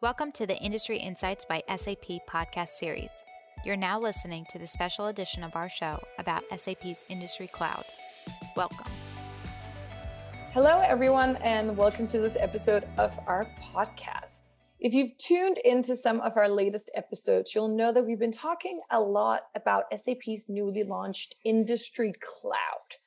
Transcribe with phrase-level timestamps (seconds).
[0.00, 3.24] Welcome to the Industry Insights by SAP podcast series.
[3.64, 7.82] You're now listening to the special edition of our show about SAP's Industry Cloud.
[8.54, 8.86] Welcome.
[10.52, 14.42] Hello, everyone, and welcome to this episode of our podcast.
[14.78, 18.80] If you've tuned into some of our latest episodes, you'll know that we've been talking
[18.92, 22.98] a lot about SAP's newly launched Industry Cloud.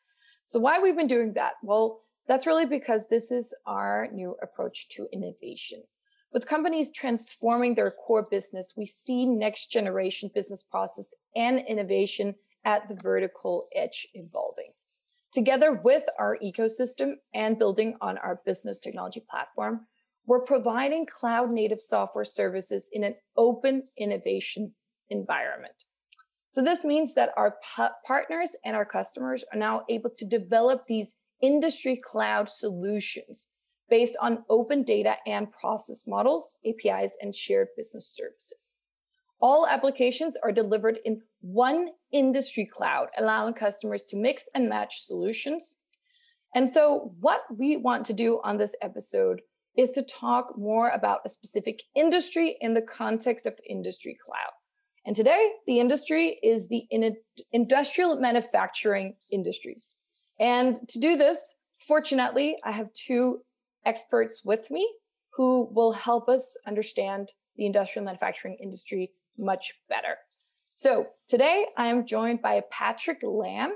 [0.43, 1.53] So, why we've been doing that?
[1.63, 5.83] Well, that's really because this is our new approach to innovation.
[6.33, 12.87] With companies transforming their core business, we see next generation business process and innovation at
[12.87, 14.71] the vertical edge evolving.
[15.33, 19.87] Together with our ecosystem and building on our business technology platform,
[20.25, 24.73] we're providing cloud native software services in an open innovation
[25.09, 25.73] environment.
[26.47, 27.57] So this means that our
[28.05, 33.49] partners and our customers are now able to develop these industry cloud solutions
[33.91, 38.75] based on open data and process models, APIs, and shared business services.
[39.41, 45.75] All applications are delivered in one industry cloud, allowing customers to mix and match solutions.
[46.55, 49.41] And so what we want to do on this episode
[49.77, 54.53] is to talk more about a specific industry in the context of industry cloud.
[55.05, 57.15] And today, the industry is the in
[57.51, 59.81] industrial manufacturing industry.
[60.39, 63.41] And to do this, fortunately, I have two
[63.85, 64.87] experts with me
[65.35, 70.17] who will help us understand the industrial manufacturing industry much better.
[70.71, 73.73] So today I am joined by Patrick Lamb.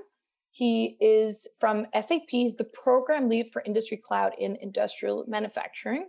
[0.51, 6.07] He is from SAP, the program lead for Industry Cloud in industrial manufacturing.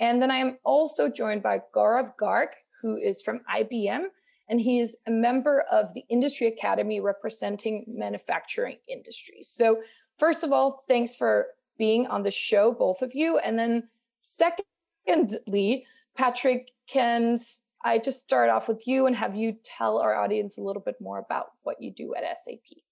[0.00, 2.48] And then I am also joined by Gaurav Garg,
[2.82, 4.06] who is from IBM,
[4.48, 9.48] and he is a member of the Industry Academy representing manufacturing industries.
[9.48, 9.78] So
[10.18, 11.46] first of all, thanks for
[11.78, 13.38] being on the show, both of you.
[13.38, 17.38] And then secondly, Patrick, can
[17.84, 20.96] I just start off with you and have you tell our audience a little bit
[21.00, 22.83] more about what you do at SAP?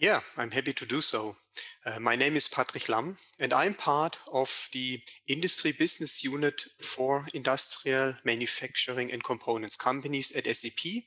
[0.00, 1.36] Yeah, I'm happy to do so.
[1.84, 7.26] Uh, my name is Patrick Lamm, and I'm part of the industry business unit for
[7.34, 11.02] industrial manufacturing and components companies at SAP.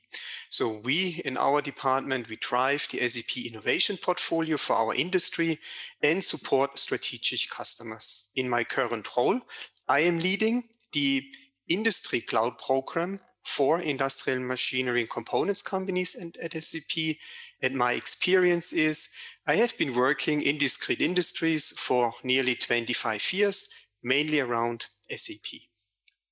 [0.48, 5.58] So we in our department, we drive the SAP innovation portfolio for our industry
[6.00, 8.30] and support strategic customers.
[8.36, 9.40] In my current role,
[9.88, 10.62] I am leading
[10.92, 11.24] the
[11.68, 17.16] industry cloud program for industrial machinery and components companies and at SAP.
[17.62, 19.14] And my experience is
[19.46, 23.70] I have been working in discrete industries for nearly 25 years,
[24.02, 25.60] mainly around SAP.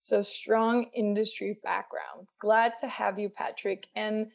[0.00, 2.26] So strong industry background.
[2.40, 3.86] Glad to have you, Patrick.
[3.94, 4.28] And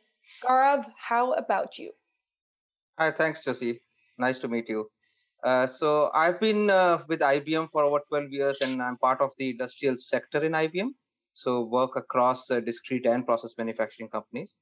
[0.43, 1.91] Gaurav, how about you?
[2.97, 3.81] Hi, thanks, Josie.
[4.17, 4.89] Nice to meet you.
[5.43, 9.31] Uh, so I've been uh, with IBM for over 12 years, and I'm part of
[9.37, 10.89] the industrial sector in IBM
[11.37, 14.55] so work across uh, discrete and process manufacturing companies.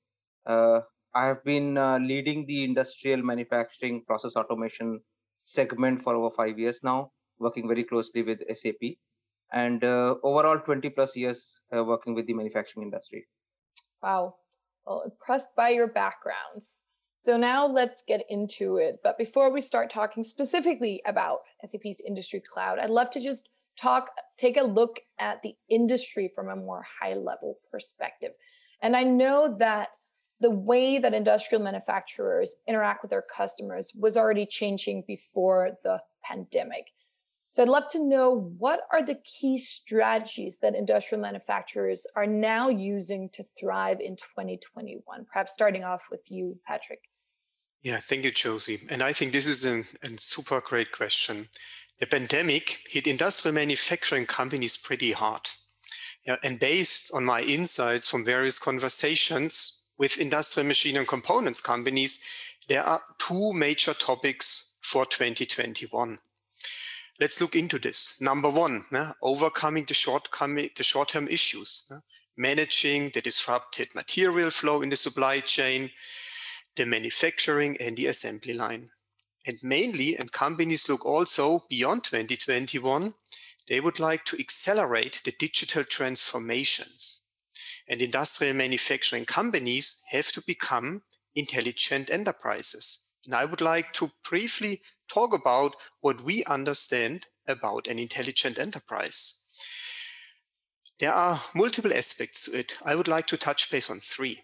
[0.46, 0.82] Uh,
[1.14, 5.00] I have been uh, leading the industrial manufacturing process automation
[5.46, 8.98] segment for over five years now, working very closely with SAP,
[9.54, 13.26] and uh, overall 20 plus years uh, working with the manufacturing industry.
[14.04, 14.36] Wow,
[14.86, 16.88] well, impressed by your backgrounds.
[17.18, 19.00] So now let's get into it.
[19.02, 23.48] But before we start talking specifically about SAP's industry cloud, I'd love to just
[23.78, 28.32] talk, take a look at the industry from a more high level perspective.
[28.82, 29.90] And I know that
[30.42, 36.88] the way that industrial manufacturers interact with their customers was already changing before the pandemic.
[37.52, 42.68] So I'd love to know what are the key strategies that industrial manufacturers are now
[42.68, 45.26] using to thrive in 2021?
[45.32, 47.04] Perhaps starting off with you, Patrick.
[47.82, 48.82] Yeah, thank you, Josie.
[48.90, 49.84] And I think this is a
[50.18, 51.48] super great question.
[52.00, 55.50] The pandemic hit industrial manufacturing companies pretty hard.
[56.26, 62.22] Yeah, and based on my insights from various conversations with industrial machine and components companies,
[62.68, 66.20] there are two major topics for 2021.
[67.20, 68.20] Let's look into this.
[68.20, 72.00] Number one, uh, overcoming the, shortcoming, the short-term issues, uh,
[72.36, 75.92] managing the disrupted material flow in the supply chain,
[76.76, 78.90] the manufacturing and the assembly line.
[79.48, 83.14] And mainly, and companies look also beyond 2021,
[83.68, 87.22] they would like to accelerate the digital transformations.
[87.88, 91.04] And industrial manufacturing companies have to become
[91.36, 93.10] intelligent enterprises.
[93.26, 99.46] And I would like to briefly talk about what we understand about an intelligent enterprise.
[101.00, 102.78] There are multiple aspects to it.
[102.84, 104.42] I would like to touch base on three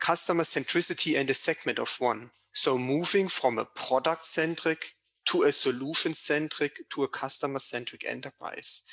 [0.00, 2.30] customer centricity and a segment of one.
[2.52, 4.94] So moving from a product centric
[5.26, 8.88] to a solution centric to a customer centric enterprise.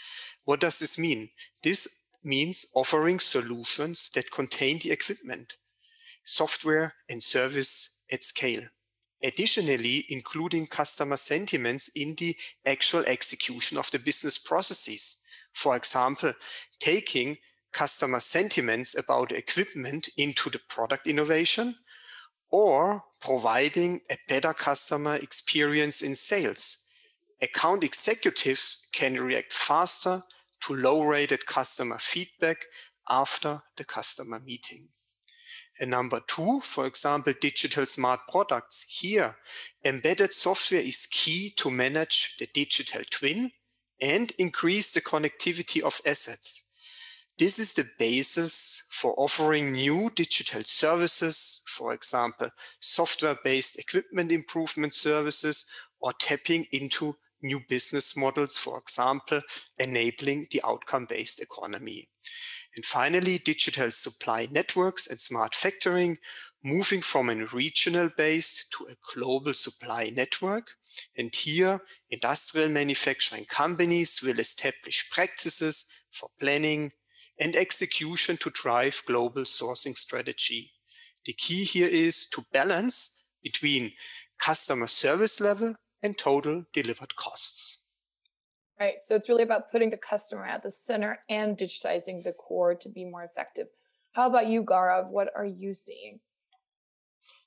[0.46, 1.30] What does this mean?
[1.64, 5.56] This means offering solutions that contain the equipment,
[6.24, 8.64] software and service at scale.
[9.24, 15.26] Additionally, including customer sentiments in the actual execution of the business processes.
[15.54, 16.34] For example,
[16.80, 17.38] taking
[17.72, 21.76] customer sentiments about equipment into the product innovation
[22.50, 26.90] or providing a better customer experience in sales.
[27.42, 30.24] Account executives can react faster
[30.64, 32.66] to low rated customer feedback
[33.10, 34.90] after the customer meeting.
[35.80, 38.86] And number two, for example, digital smart products.
[38.90, 39.36] Here,
[39.86, 43.52] embedded software is key to manage the digital twin
[44.02, 46.72] and increase the connectivity of assets.
[47.38, 52.50] This is the basis for offering new digital services, for example,
[52.80, 59.40] software-based equipment improvement services or tapping into new business models, for example,
[59.78, 62.10] enabling the outcome-based economy.
[62.76, 66.18] And finally, digital supply networks and smart factoring,
[66.64, 70.72] moving from a regional base to a global supply network.
[71.16, 76.92] And here, industrial manufacturing companies will establish practices for planning,
[77.40, 80.72] and execution to drive global sourcing strategy.
[81.26, 83.94] The key here is to balance between
[84.40, 87.84] customer service level and total delivered costs.
[88.80, 89.02] Right.
[89.02, 92.90] So it's really about putting the customer at the center and digitizing the core to
[92.90, 93.68] be more effective.
[94.14, 95.10] How about you, Gaurav?
[95.10, 96.20] What are you seeing?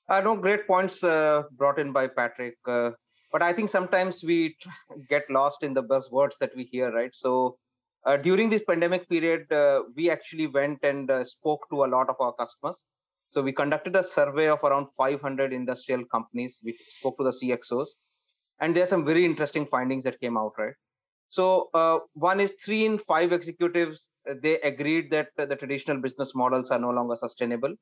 [0.09, 2.57] I uh, know great points uh, brought in by Patrick.
[2.67, 2.91] Uh,
[3.31, 4.57] but I think sometimes we
[5.09, 7.11] get lost in the buzzwords that we hear, right?
[7.13, 7.57] So
[8.05, 12.09] uh, during this pandemic period, uh, we actually went and uh, spoke to a lot
[12.09, 12.83] of our customers.
[13.29, 16.59] So we conducted a survey of around 500 industrial companies.
[16.63, 17.89] We spoke to the CXOs,
[18.59, 20.53] and there are some very interesting findings that came out.
[20.57, 20.73] Right.
[21.29, 26.33] So uh, one is three in five executives uh, they agreed that the traditional business
[26.35, 27.73] models are no longer sustainable,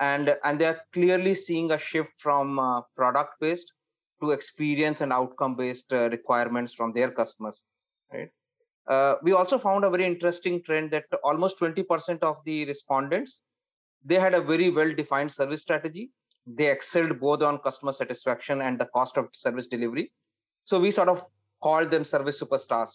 [0.00, 3.72] and and they are clearly seeing a shift from uh, product based
[4.20, 7.64] to experience and outcome based requirements from their customers.
[8.12, 8.30] Right
[8.90, 13.40] uh, we also found a very interesting trend that almost 20% of the respondents
[14.04, 16.10] they had a very well defined service strategy.
[16.46, 20.10] They excelled both on customer satisfaction and the cost of service delivery.
[20.64, 21.22] So we sort of
[21.62, 22.90] called them service superstars.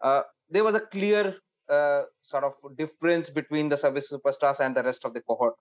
[0.00, 1.34] Uh, there was a clear
[1.68, 5.54] uh, sort of difference between the service superstars and the rest of the cohort.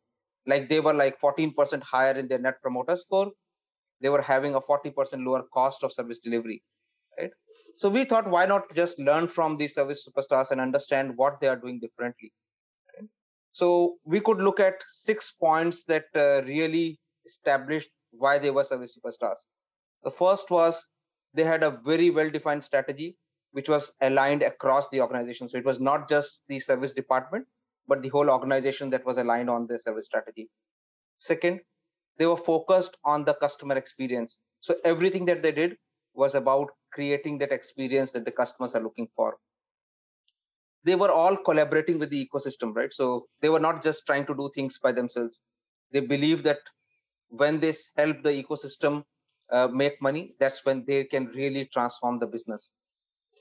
[0.45, 3.31] Like they were like 14% higher in their net promoter score.
[4.01, 4.93] They were having a 40%
[5.25, 6.63] lower cost of service delivery
[7.19, 7.31] right?
[7.75, 11.47] So we thought why not just learn from these service superstars and understand what they
[11.47, 12.31] are doing differently
[12.95, 13.09] right?
[13.51, 18.97] so we could look at six points that uh, really established why they were service
[18.97, 19.37] superstars.
[20.03, 20.87] The first was
[21.33, 23.17] they had a very well defined strategy
[23.51, 25.49] which was aligned across the organization.
[25.49, 27.45] So it was not just the service department
[27.87, 30.49] but the whole organization that was aligned on the service strategy.
[31.19, 31.59] Second
[32.17, 34.39] they were focused on the customer experience.
[34.61, 35.77] So everything that they did
[36.19, 39.37] was about creating that experience that the customers are looking for.
[40.83, 42.93] They were all collaborating with the ecosystem right?
[42.93, 45.39] So they were not just trying to do things by themselves.
[45.91, 46.59] They believe that
[47.29, 49.03] when they help the ecosystem
[49.51, 52.73] uh, make money that's when they can really transform the business.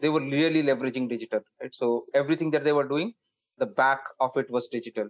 [0.00, 1.74] They were really leveraging digital right?
[1.74, 3.14] So everything that they were doing
[3.58, 5.08] the back of it was digital.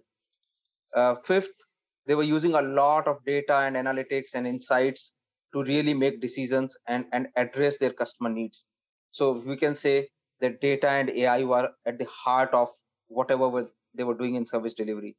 [0.95, 1.59] Uh, fifth
[2.07, 5.13] they were using a lot of data and analytics and insights
[5.53, 8.65] to really make decisions and, and address their customer needs.
[9.11, 10.09] So we can say
[10.41, 12.69] that data and AI were at the heart of
[13.09, 15.17] whatever they were doing in service delivery.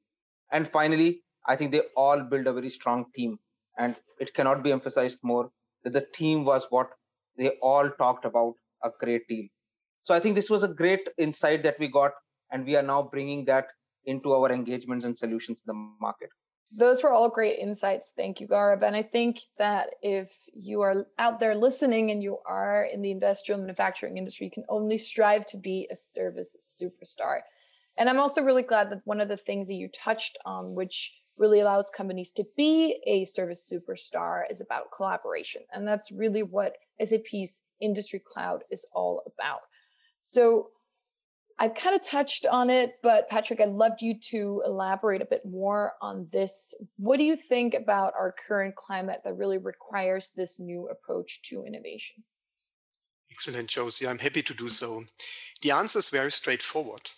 [0.52, 3.40] And finally, I think they all build a very strong team.
[3.78, 5.50] And it cannot be emphasized more
[5.84, 6.90] that the team was what
[7.38, 9.46] they all talked about a great deal.
[10.04, 12.12] So I think this was a great insight that we got,
[12.52, 13.68] and we are now bringing that
[14.06, 16.30] into our engagements and solutions in the market.
[16.78, 18.14] Those were all great insights.
[18.16, 18.84] Thank you, Gaurav.
[18.84, 23.10] And I think that if you are out there listening and you are in the
[23.10, 27.40] industrial manufacturing industry, you can only strive to be a service superstar.
[27.98, 31.16] And I'm also really glad that one of the things that you touched on, which
[31.38, 35.64] really allows companies to be a service superstar, is about collaboration.
[35.74, 39.62] And that's really what SAP's industry cloud is all about.
[40.20, 40.70] So
[41.62, 45.46] I've kind of touched on it, but Patrick, I'd love you to elaborate a bit
[45.46, 46.74] more on this.
[46.98, 51.66] What do you think about our current climate that really requires this new approach to
[51.66, 52.24] innovation?
[53.30, 54.08] Excellent, Josie.
[54.08, 55.04] I'm happy to do so.
[55.62, 57.10] The answer is very straightforward.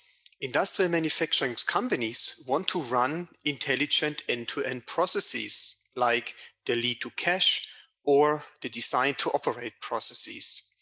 [0.42, 6.34] Industrial manufacturing companies want to run intelligent end to end processes like
[6.66, 7.68] the lead to cash
[8.04, 10.74] or the design to operate processes.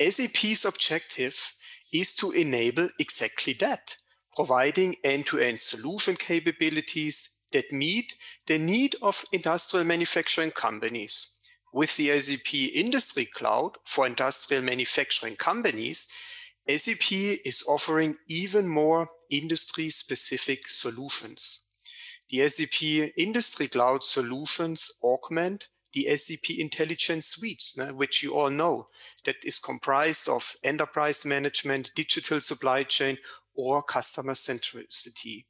[0.00, 1.54] SAP's objective
[1.92, 3.96] is to enable exactly that,
[4.34, 8.16] providing end-to-end solution capabilities that meet
[8.46, 11.32] the need of industrial manufacturing companies.
[11.72, 16.08] With the SAP Industry Cloud for industrial manufacturing companies,
[16.68, 21.60] SAP is offering even more industry-specific solutions.
[22.28, 27.62] The SAP Industry Cloud solutions augment the SAP Intelligence Suite,
[27.92, 28.88] which you all know,
[29.26, 33.18] that is comprised of enterprise management, digital supply chain,
[33.54, 35.44] or customer centricity.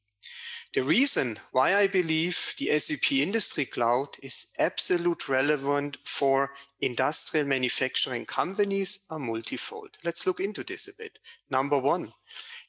[0.75, 8.27] The reason why I believe the SAP Industry Cloud is absolute relevant for industrial manufacturing
[8.27, 9.91] companies are multifold.
[10.05, 11.19] Let's look into this a bit.
[11.51, 12.13] Number one,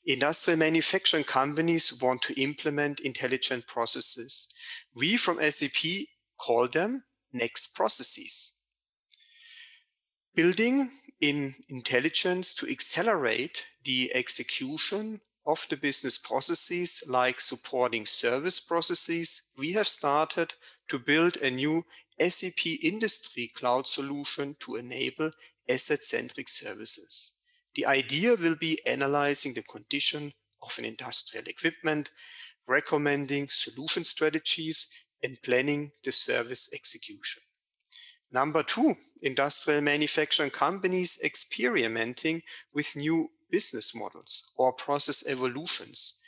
[0.05, 4.53] industrial manufacturing companies want to implement intelligent processes.
[4.95, 8.56] We from SAP call them next processes.
[10.37, 19.51] Building in intelligence to accelerate the execution of the business processes like supporting service processes,
[19.57, 20.53] we have started
[20.89, 21.83] to build a new
[22.21, 25.31] SAP Industry Cloud solution to enable
[25.67, 27.41] asset-centric services.
[27.73, 32.11] The idea will be analyzing the condition of an industrial equipment,
[32.67, 37.41] recommending solution strategies, and planning the service execution.
[38.31, 42.43] Number two, industrial manufacturing companies experimenting
[42.73, 46.21] with new business models or process evolutions.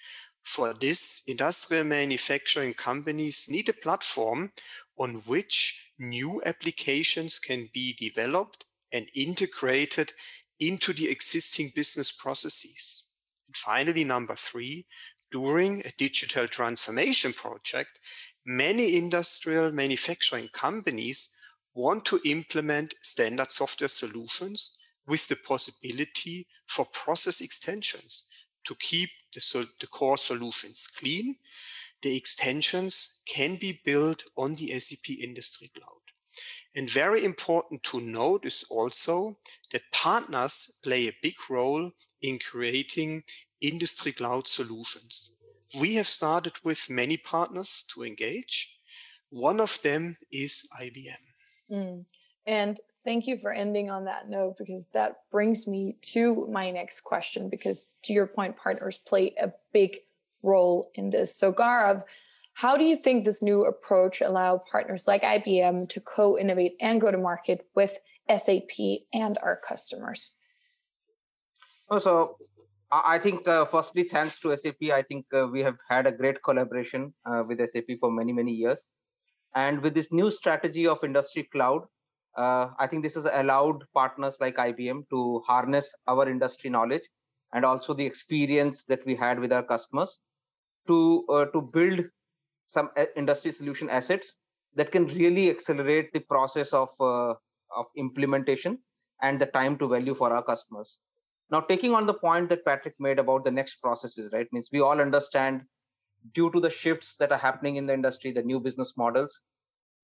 [0.43, 4.53] For this, industrial manufacturing companies need a platform
[4.97, 10.13] on which new applications can be developed and integrated
[10.59, 13.11] into the existing business processes.
[13.47, 14.85] And finally, number three,
[15.31, 17.99] during a digital transformation project,
[18.45, 21.38] many industrial manufacturing companies
[21.73, 24.71] want to implement standard software solutions
[25.07, 28.25] with the possibility for process extensions
[28.65, 31.35] to keep the, the core solutions clean.
[32.01, 35.99] The extensions can be built on the SAP Industry Cloud.
[36.75, 39.37] And very important to note is also
[39.71, 43.23] that partners play a big role in creating
[43.61, 45.31] industry cloud solutions.
[45.79, 48.77] We have started with many partners to engage.
[49.29, 51.28] One of them is IBM.
[51.71, 52.05] Mm.
[52.45, 57.01] And thank you for ending on that note because that brings me to my next
[57.01, 57.49] question.
[57.49, 59.97] Because to your point, partners play a big
[60.43, 61.35] role in this.
[61.35, 62.03] So, Gaurav,
[62.53, 67.11] how do you think this new approach allow partners like IBM to co-innovate and go
[67.11, 67.97] to market with
[68.27, 70.31] SAP and our customers?
[71.89, 72.37] Oh, so
[72.91, 76.43] I think uh, firstly, thanks to SAP, I think uh, we have had a great
[76.43, 78.81] collaboration uh, with SAP for many, many years.
[79.55, 81.81] And with this new strategy of industry cloud,
[82.37, 87.01] uh, I think this has allowed partners like IBM to harness our industry knowledge
[87.53, 90.19] and also the experience that we had with our customers
[90.87, 92.01] to uh, to build
[92.65, 94.35] some uh, industry solution assets
[94.75, 97.33] that can really accelerate the process of uh,
[97.75, 98.77] of implementation
[99.21, 100.97] and the time to value for our customers.
[101.51, 104.47] Now, taking on the point that Patrick made about the next processes, right?
[104.51, 105.63] Means we all understand
[106.33, 109.39] due to the shifts that are happening in the industry, the new business models,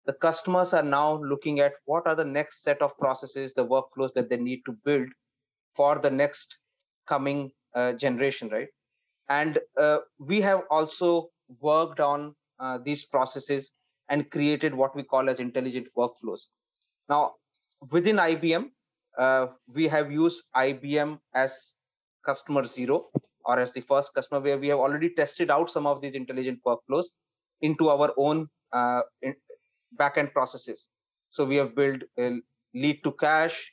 [0.05, 4.13] the customers are now looking at what are the next set of processes, the workflows
[4.13, 5.07] that they need to build
[5.75, 6.57] for the next
[7.07, 8.67] coming uh, generation, right?
[9.29, 11.29] And uh, we have also
[11.59, 13.71] worked on uh, these processes
[14.09, 16.41] and created what we call as intelligent workflows.
[17.09, 17.33] Now,
[17.91, 18.65] within IBM,
[19.17, 21.73] uh, we have used IBM as
[22.25, 23.05] customer zero
[23.45, 26.59] or as the first customer where we have already tested out some of these intelligent
[26.65, 27.05] workflows
[27.61, 29.01] into our own uh,
[29.99, 30.87] backend processes.
[31.31, 32.01] So we have built
[32.73, 33.71] lead to cash,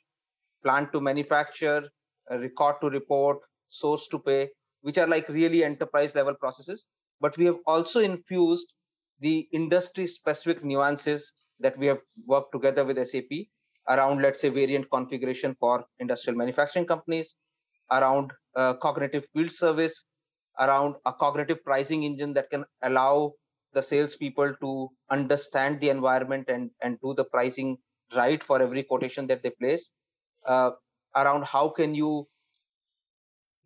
[0.63, 1.89] plan to manufacture,
[2.29, 4.49] record to report, source to pay,
[4.81, 6.85] which are like really enterprise level processes.
[7.19, 8.67] But we have also infused
[9.19, 13.47] the industry specific nuances that we have worked together with SAP
[13.89, 17.35] around, let's say, variant configuration for industrial manufacturing companies,
[17.91, 20.03] around uh, cognitive field service,
[20.59, 23.33] around a cognitive pricing engine that can allow
[23.73, 27.77] the salespeople to understand the environment and, and do the pricing
[28.15, 29.89] right for every quotation that they place,
[30.47, 30.71] uh,
[31.15, 32.27] around how can you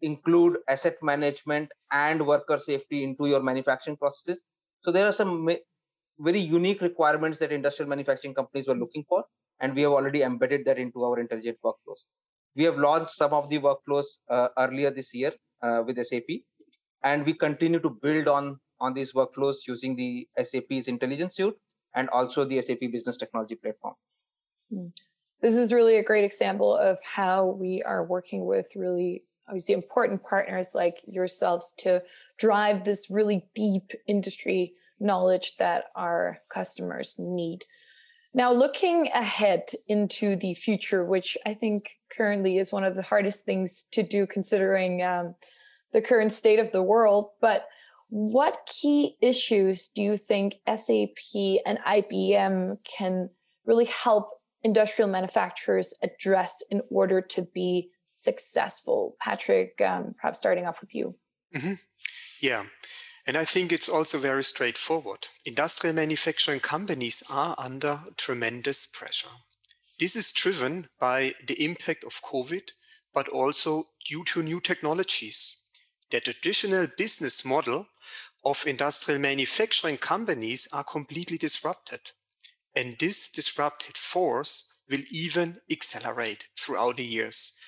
[0.01, 4.41] include asset management and worker safety into your manufacturing processes.
[4.81, 5.49] So there are some
[6.19, 9.23] very unique requirements that industrial manufacturing companies were looking for
[9.59, 12.05] and we have already embedded that into our intelligent workflows.
[12.57, 16.41] We have launched some of the workflows uh, earlier this year uh, with SAP,
[17.03, 21.55] and we continue to build on on these workflows using the SAP's Intelligence Suite
[21.95, 23.95] and also the SAP Business Technology Platform.
[24.69, 24.87] Hmm.
[25.41, 30.23] This is really a great example of how we are working with really obviously important
[30.23, 32.01] partners like yourselves to
[32.39, 37.65] drive this really deep industry knowledge that our customers need.
[38.37, 43.45] Now, looking ahead into the future, which I think currently is one of the hardest
[43.45, 45.33] things to do considering um,
[45.91, 47.65] the current state of the world, but
[48.09, 51.17] what key issues do you think SAP
[51.65, 53.31] and IBM can
[53.65, 54.29] really help
[54.61, 59.15] industrial manufacturers address in order to be successful?
[59.19, 61.15] Patrick, um, perhaps starting off with you.
[61.55, 61.73] Mm-hmm.
[62.43, 62.65] Yeah.
[63.27, 65.27] And I think it's also very straightforward.
[65.45, 69.35] Industrial manufacturing companies are under tremendous pressure.
[69.99, 72.69] This is driven by the impact of COVID,
[73.13, 75.65] but also due to new technologies.
[76.09, 77.87] The traditional business model
[78.45, 82.11] of industrial manufacturing companies are completely disrupted.
[82.73, 87.59] And this disrupted force will even accelerate throughout the years.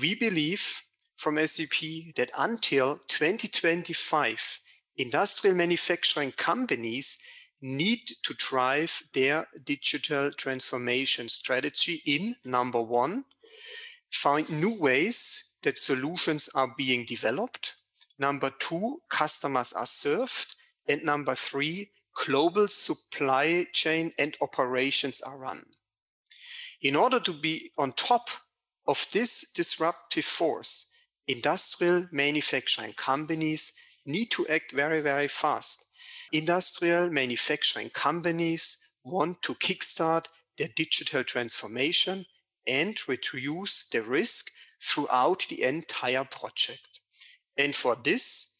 [0.00, 0.82] We believe
[1.18, 4.60] from SAP that until 2025,
[4.96, 7.22] industrial manufacturing companies
[7.60, 13.24] need to drive their digital transformation strategy in number one,
[14.10, 17.76] find new ways that solutions are being developed.
[18.18, 20.56] Number two, customers are served.
[20.88, 25.64] And number three, global supply chain and operations are run.
[26.82, 28.28] In order to be on top
[28.88, 30.92] of this disruptive force,
[31.28, 35.92] industrial manufacturing companies need to act very, very fast.
[36.32, 40.26] Industrial manufacturing companies want to kickstart
[40.58, 42.26] their digital transformation
[42.66, 47.00] and reduce the risk throughout the entire project.
[47.56, 48.58] And for this,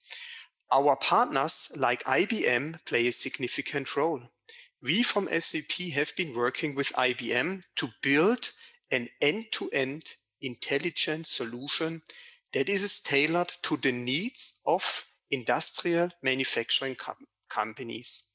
[0.71, 4.23] our partners like IBM play a significant role.
[4.83, 8.51] We from SAP have been working with IBM to build
[8.91, 12.03] an end to end intelligent solution
[12.53, 18.33] that is tailored to the needs of industrial manufacturing com- companies.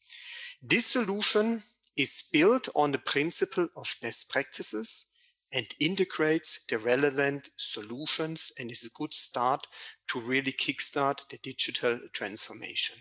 [0.62, 1.64] This solution
[1.96, 5.14] is built on the principle of best practices
[5.54, 9.66] and integrates the relevant solutions and is a good start
[10.10, 12.98] to really kickstart the digital transformation.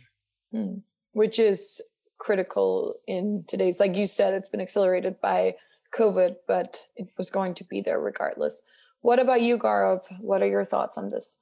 [0.53, 0.75] Hmm.
[1.12, 1.81] Which is
[2.18, 5.57] critical in today's, like you said, it's been accelerated by
[5.94, 8.62] COVID, but it was going to be there regardless.
[9.01, 10.05] What about you, Gaurav?
[10.20, 11.40] What are your thoughts on this?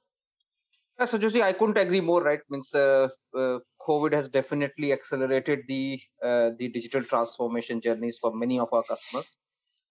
[0.99, 2.21] Yeah, so Josie, I couldn't agree more.
[2.23, 8.33] Right, means uh, uh, COVID has definitely accelerated the uh, the digital transformation journeys for
[8.33, 9.29] many of our customers.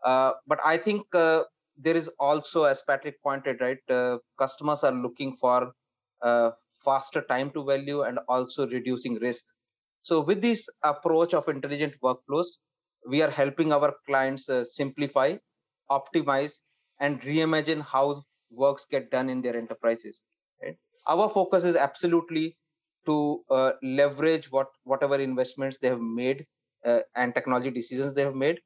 [0.04, 1.44] Uh, but I think uh,
[1.78, 5.72] there is also, as Patrick pointed, right, uh, customers are looking for
[6.84, 9.44] faster time to value and also reducing risk.
[10.02, 12.46] So with this approach of intelligent workflows,
[13.08, 15.36] we are helping our clients simplify,
[15.90, 16.54] optimize,
[17.00, 20.22] and reimagine how works get done in their enterprises.
[20.62, 20.76] Right?
[21.06, 22.56] Our focus is absolutely
[23.06, 26.46] to uh, leverage what whatever investments they have made
[26.86, 28.60] uh, and technology decisions they have made,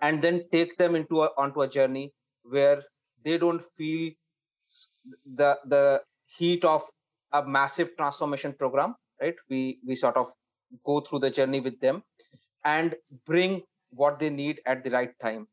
[0.00, 2.82] and then take them into a, onto a journey where
[3.24, 4.10] they don't feel
[5.36, 6.02] the the
[6.36, 6.82] heat of
[7.32, 8.94] a massive transformation program.
[9.20, 9.34] Right?
[9.48, 10.32] We we sort of
[10.84, 12.02] go through the journey with them
[12.64, 12.94] and
[13.26, 15.46] bring what they need at the right time.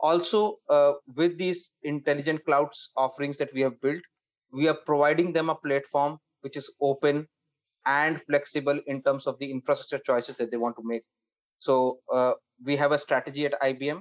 [0.00, 4.02] Also, uh, with these intelligent clouds offerings that we have built,
[4.52, 7.26] we are providing them a platform which is open
[7.86, 11.02] and flexible in terms of the infrastructure choices that they want to make.
[11.58, 12.32] So uh,
[12.64, 14.00] we have a strategy at IBM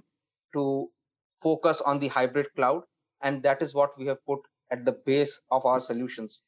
[0.53, 0.89] to
[1.41, 2.83] focus on the hybrid cloud,
[3.23, 4.39] and that is what we have put
[4.71, 6.41] at the base of our solutions.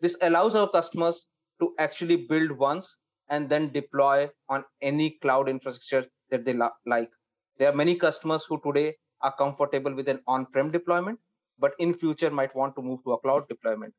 [0.00, 1.26] This allows our customers
[1.60, 2.96] to actually build once
[3.30, 6.54] and then deploy on any cloud infrastructure that they
[6.86, 7.10] like.
[7.58, 11.18] There are many customers who today are comfortable with an on-prem deployment,
[11.58, 13.94] but in future might want to move to a cloud deployment.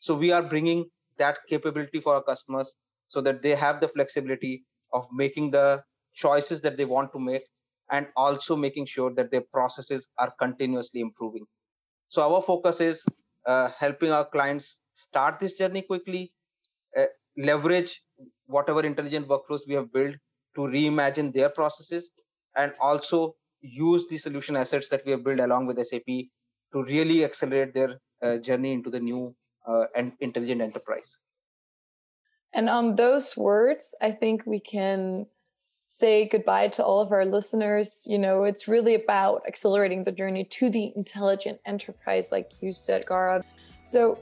[0.00, 0.86] So we are bringing
[1.18, 2.72] that capability for our customers
[3.08, 5.82] so that they have the flexibility of making the
[6.14, 7.42] choices that they want to make
[7.90, 11.46] and also making sure that their processes are continuously improving.
[12.08, 13.04] So our focus is
[13.46, 16.32] uh, helping our clients start this journey quickly,
[16.98, 18.00] uh, leverage
[18.46, 20.14] whatever intelligent workflows we have built
[20.54, 22.10] to reimagine their processes,
[22.56, 26.26] and also use the solution assets that we have built along with SAP
[26.74, 29.34] to really accelerate their uh, journey into the new
[29.66, 31.16] uh, and intelligent enterprise.
[32.52, 35.26] And on those words, I think we can
[35.86, 38.04] say goodbye to all of our listeners.
[38.06, 43.06] You know, it's really about accelerating the journey to the intelligent enterprise, like you said,
[43.06, 43.44] Gaurav.
[43.84, 44.18] So,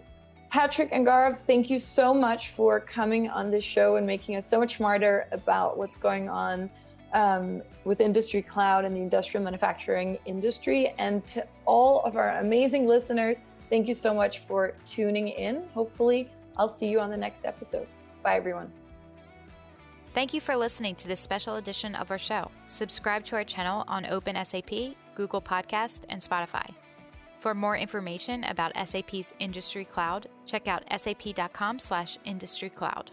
[0.51, 4.47] Patrick and Gaurav, thank you so much for coming on this show and making us
[4.47, 6.69] so much smarter about what's going on
[7.13, 10.95] um, with Industry Cloud and the industrial manufacturing industry.
[10.99, 15.63] And to all of our amazing listeners, thank you so much for tuning in.
[15.75, 17.87] Hopefully, I'll see you on the next episode.
[18.23, 18.71] Bye, everyone.
[20.15, 22.51] Thank you for listening to this special edition of our show.
[22.67, 26.69] Subscribe to our channel on OpenSAP, Google Podcast, and Spotify.
[27.41, 33.07] For more information about SAP's Industry Cloud, check out sap.com/industrycloud.